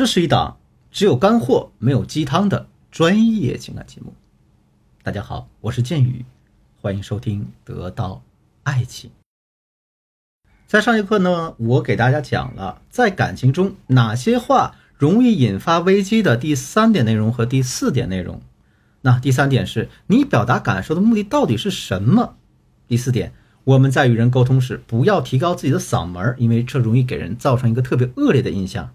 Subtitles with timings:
[0.00, 0.56] 这是一档
[0.90, 4.14] 只有干货没有鸡汤的专业情感节目。
[5.02, 6.24] 大家好，我是剑宇，
[6.80, 8.22] 欢迎收听《得到
[8.62, 9.10] 爱情》。
[10.66, 18.40] 在上节课呢，我给大家讲了在感情中哪些话容易引发危机的第三点内容和第四点内容。
[19.02, 22.36] 那第三点是你表达感受的目的到底是什么？
[22.88, 28.94] 第四点，我们在与人沟通时不要提高自己的嗓门，因为这容易给人造成一个特别恶劣的印象。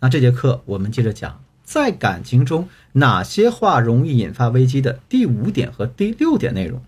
[0.00, 6.80] 那这节课我们接着讲，在感情中哪些话容易引发危机的第五点和第六点内容。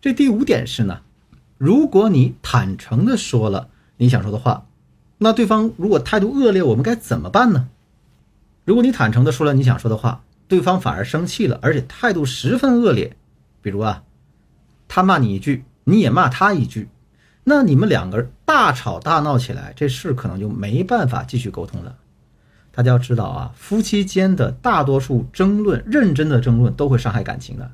[0.00, 1.02] 这第五点是呢，
[1.56, 4.66] 如果你坦诚的说了你想说的话，
[5.18, 7.68] 那对方如果态度恶劣，我们该怎么办呢？
[8.64, 13.16] 如果你坦诚的说了你想说的话，对方反而生气了，而且态度十分恶劣，
[13.62, 14.02] 比如啊，
[14.88, 16.88] 他骂你一句，你也骂他一句。
[17.44, 21.94] 那你们两个大吵大闹起来，这事可能就没办法继续沟通了。
[22.70, 27.70] 大家要知道啊，夫妻间的大多数争论，认真的争论都会伤害感情的。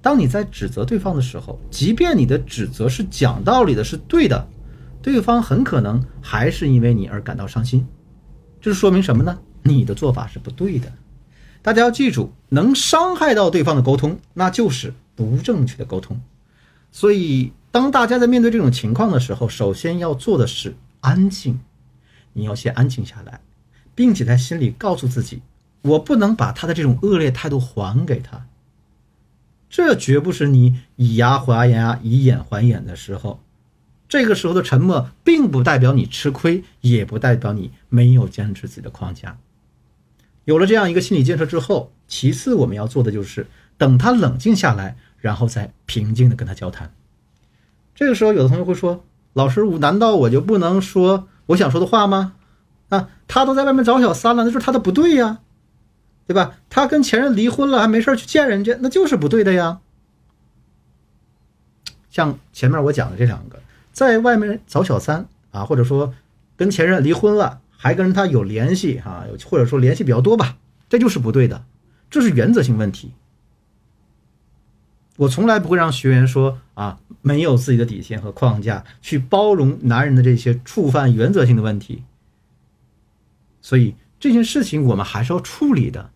[0.00, 4.46] 当你在指责对方的时候，即便你的指责是讲道理的，是对的，
[5.02, 7.84] 对方很可能还是因为你而感到伤心。
[8.60, 9.40] 这是说明什么呢？
[9.64, 10.92] 你的做法是不对的。
[11.62, 16.20] 大家要记住，能伤害到对方的沟通，那就是不正确的沟通。
[16.92, 17.52] 所以。
[17.72, 21.58] 当大家在面对这种情况的时候，首先要做的是安静。
[22.34, 23.40] 你要先安静下来，
[23.94, 25.42] 并且在心里告诉自己：
[25.80, 28.46] 我不能把他的这种恶劣态度还给他。
[29.68, 33.40] 这绝不是你以牙还牙、以眼还眼的时候。
[34.06, 39.38] 这个时候的沉默，并不代表你吃亏，也不代表你没有坚持自己的框架。
[40.44, 43.46] 有了这样一个心理建设之后，其次我们要做的就是
[43.78, 46.92] 等他冷静下来，然后再平静的跟他交谈。
[48.02, 52.34] 这个时候，有的同学会说：“老师，我难道我就不能说我想说的话吗？
[52.88, 55.38] 啊，他都在外面找小三了，那就是他的不对呀，
[56.26, 56.56] 对吧？
[56.68, 59.78] 他跟前任离婚了，还没事去见人家，那就是不对的呀。
[62.10, 63.60] 像前面我讲的这两个，
[63.92, 66.12] 在外面找小三啊，或者说
[66.56, 70.56] 跟前任离婚了，还跟他有联系哈，或者说联系比较多吧，
[70.88, 71.62] 这就是不对的，
[72.10, 73.12] 这是原则性问题。”
[75.22, 82.02] 我从来不会让学员说啊，没有自己的底线和框架去包容男人的这些触犯原则性的问题。
[83.60, 86.10] 所以这件事情我们还是要处理的，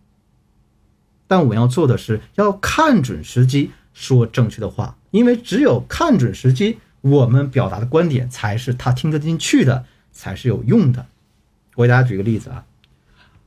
[1.25, 11.05] 但我要做的是要看准时机说正确的话，因为只有看准时机，我们表达的观点才是他听得进去的，才是有用的。
[11.75, 12.65] 我给大家举个例子啊，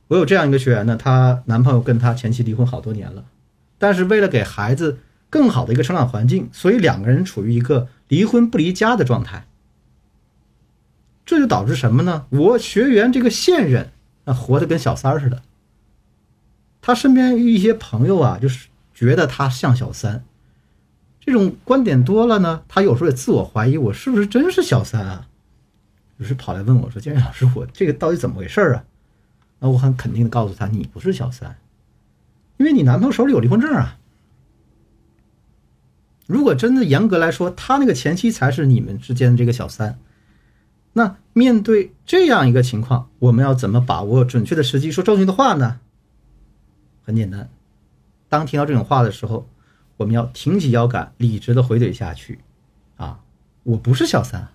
[0.07, 3.25] 我有这样一个学员呢，她男朋友跟她前妻离婚好多年了，
[3.77, 4.97] 但是为了给孩子。
[5.31, 9.47] 更好的一个成长环境，所以两个人处于一个离婚不离家的状态。
[11.25, 12.27] 这就导致什么呢？
[12.29, 13.91] 我学员这个现任
[14.25, 15.41] 那，活得跟小三似的。
[16.81, 20.25] 他身边一些朋友啊，就是觉得他像小三，
[21.19, 25.27] 这种观点多了呢，他有时候也自我怀疑，我是不是真是小三啊？
[26.17, 28.83] 于是跑来问我说：“建宇老师，我这个到底怎么回事啊？”
[29.59, 31.55] 那我很肯定的告诉他：“你不是小三，
[32.57, 33.97] 因为你男朋友手里有离婚证啊。”
[36.31, 39.99] 如果真的严格来说，他那个前妻才是你们之间的这个小三，
[40.93, 45.81] 那面对这样一个情况，我们要怎么把握准确的时机说正确的话呢？
[47.03, 47.49] 很简单，
[48.29, 49.45] 当听到这种话的时候，
[49.97, 52.39] 我们要挺起腰杆，理直的回怼下去。
[52.95, 53.19] 啊，
[53.63, 54.47] 我不是小三，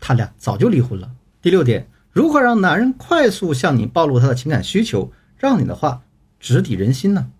[0.00, 1.10] 他俩早就离婚了。
[1.42, 6.02] 第六点，如何让男人快速向你暴露他的情感需求，让你的话
[6.40, 7.30] 直抵人心呢？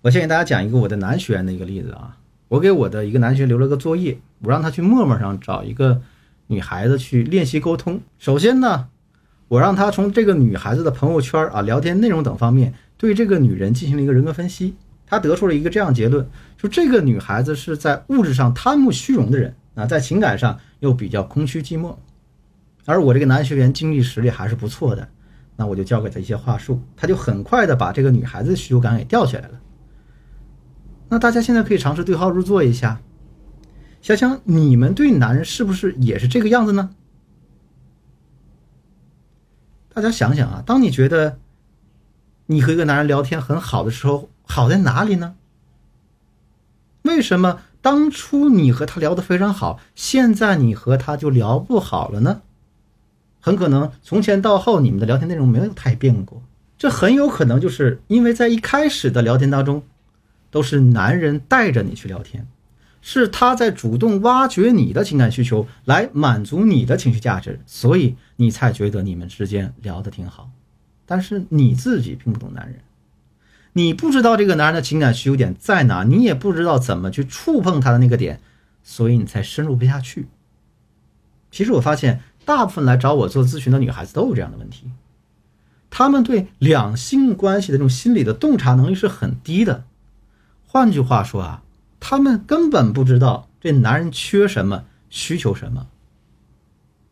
[0.00, 2.16] 我先给大家讲一个我的男学员的一个例子啊。
[2.52, 6.02] 我给我的一个男学员留了个作业，我让他去陌陌上找一个
[6.48, 7.98] 女孩子去练习沟通。
[8.18, 8.88] 首先呢，
[9.48, 14.74] 我让他从这个女孩子的朋友圈啊、聊天内容等方面对这个女人进行了一个人格分析。
[15.06, 21.96] 他得出了一个这样结论：就这个女孩子是在物质上贪慕虚荣的人啊，在情感上又比较空虚寂寞。
[22.84, 25.08] 而我这个男学员经济实力还是不错的，
[25.56, 29.58] 那我就教给他一些话术，他就很快的把这个女孩子的需求感给吊起来了。
[31.12, 33.02] 那大家现在可以尝试对号入座一下，
[34.00, 36.88] 想想你们对男人是不是也是这个样子呢？
[39.92, 41.38] 大家想想啊，当你觉得
[42.46, 45.34] 你和一个男人聊天很好的时候，好在哪里呢？
[47.02, 52.40] 为什么当初你和他聊得非常好，现在你和他就聊不好了呢？
[53.38, 56.42] 很可能从前到后你们的聊天内容没有太变过，
[56.78, 59.82] 这很有可能就是因为在一开始的聊天当中。
[60.52, 62.46] 都是男人带着你去聊天，
[63.00, 70.50] 是他在主动挖掘你的情感需求，来满足你的情绪价值，所以你才觉得你们之间聊得挺好。
[71.06, 72.80] 但是你自己并不懂男人，
[73.72, 78.40] 你不知道这个男人的情感需求点在哪，你也不知道怎么去触碰他的那个点，
[78.84, 80.28] 所以你才深入不下去。
[81.50, 84.90] 其实我发现，大部分来找我做咨询的女孩子都有这样的问题，
[85.88, 89.84] 她们对两性关系的这种心理的洞察能力是很低的。
[90.72, 91.62] 换句话说啊。
[92.00, 95.86] 他们根本不知道这男人缺什么，需求什么。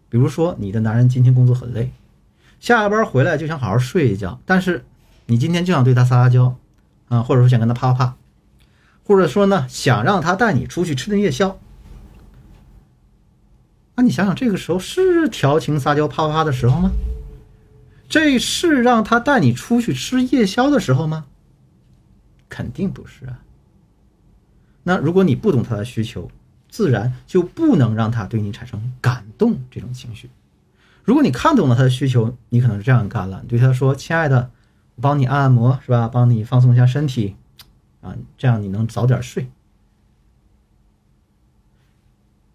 [0.08, 1.92] 比如说，你的男人今天工作很累，
[2.58, 4.84] 下班回来就想好好睡一觉，但是
[5.26, 6.56] 你今天就想对他撒撒娇，
[7.08, 8.16] 啊，或者说想跟他啪啪啪，
[9.04, 11.60] 或者说呢，想让他带你出去吃顿夜宵。
[13.94, 16.90] 那你想想，这个时候是调情撒娇啪啪啪的时候吗？
[18.08, 21.26] 这是让他带你出去吃夜宵的时候吗？
[22.48, 23.38] 肯定不是啊。
[24.82, 26.31] 那如果你不懂他的需求，
[26.69, 30.31] 自然就不能让他对你产生感动这种情绪。
[31.05, 34.50] 如果你看懂了他的需求，你可能是这样干了：你对他说：“亲爱的，
[34.94, 36.09] 我帮你按按摩，是吧？
[36.09, 37.37] 帮你放松一下身体，
[38.00, 39.50] 啊，这样你能早点睡。”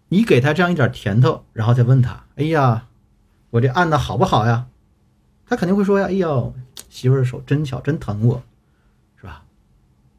[0.08, 2.86] 你给他这样一点甜头，然后再问他：“哎呀，
[3.50, 4.66] 我这按的好不好呀？”
[5.46, 6.54] 他肯定会说：“呀，哎呦，
[6.88, 8.42] 媳妇儿手真巧，真疼我。”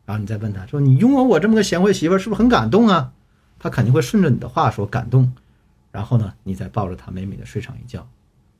[0.07, 3.12] 然后你再问他说：“你拥有我这么个贤惠媳妇，是不是很感动啊？”
[3.59, 5.33] 他肯定会顺着你的话说感动。
[5.92, 8.07] 然后呢，你再抱着他美美的睡上一觉。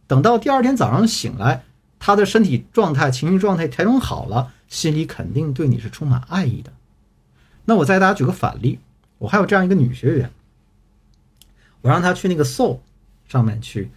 [0.08, 1.64] 等到第二天早上醒来，
[2.00, 6.74] 他的身体状态、情绪状态调整好了，心里肯定对你是充满爱意的。
[7.64, 8.80] 那我再给大家举个反例，
[9.18, 10.30] 我还有这样一个女学员，
[11.80, 12.80] 我让她去那个 Soul
[13.30, 13.90] 上面去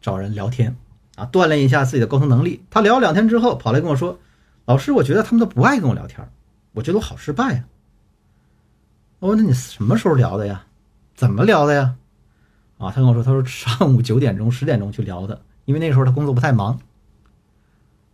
[0.00, 0.74] 找人聊天
[1.16, 2.62] 啊，锻炼一下自己的沟通能力。
[2.70, 4.18] 她聊了两天之后，跑来跟我说
[4.64, 6.26] ：“老师，我觉得他们都不爱跟我聊天。”
[6.76, 7.64] 我觉得我好失败呀！
[9.18, 10.66] 我问他你什么时候聊的呀？
[11.14, 11.96] 怎么聊的呀？
[12.76, 16.78] 啊，他跟我说，他说上午九点钟、十点钟去聊的，因为那时候他工作不太忙。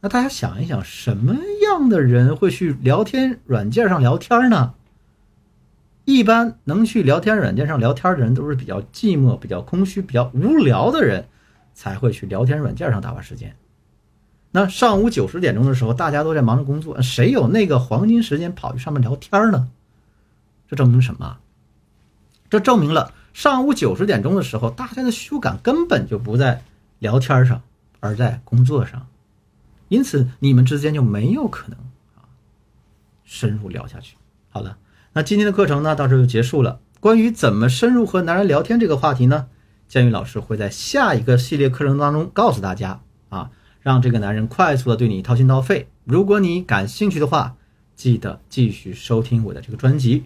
[0.00, 4.74] 那大家想一想，什么样的人会去聊天软件上聊天呢？
[6.04, 11.26] 一般能去聊天软件上聊天的人，都是比较寂寞、比较空虚、比较无聊的人，
[11.74, 13.56] 才会去聊天软件上打发时间。
[14.54, 19.70] 那上午九十点钟的时候，大家都在忙着工作，谁有那个黄金时间跑去上面聊天呢？
[20.68, 21.38] 这证明什么？
[22.50, 26.62] 这证明了上午九十点钟的时候，大家的需求感根本就不在
[26.98, 27.62] 聊天上，
[28.00, 29.06] 而在工作上，
[29.88, 31.78] 因此你们之间就没有可能
[32.14, 32.28] 啊
[33.24, 34.16] 深入聊下去。
[34.50, 34.76] 好了，
[35.14, 36.80] 那今天的课程呢到这就结束了。
[37.00, 39.46] 关于怎么深入和男人聊天这个话题呢，
[39.88, 43.00] 建宇老师会在下一个系列课程当中告诉大家
[43.30, 43.50] 啊。
[43.82, 45.88] 让这个男人快速的对你掏心掏肺。
[46.04, 47.56] 如果你感兴趣的话，
[47.94, 50.24] 记得继续收听我的这个专辑。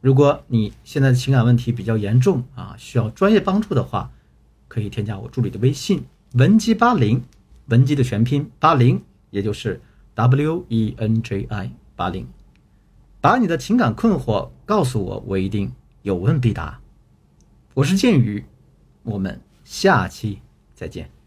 [0.00, 4.10] 如果你现在的情感问题比较严重啊，需要专业帮助的话，
[4.68, 7.22] 可以添加我助理的微信文姬八零，
[7.66, 9.80] 文姬的全拼八零，也就是
[10.14, 12.26] W E N J I 八零，
[13.20, 15.70] 把你的情感困惑告诉我，我一定
[16.02, 16.80] 有问必答。
[17.74, 18.44] 我是剑宇，
[19.02, 20.40] 我们下期
[20.74, 21.19] 再见。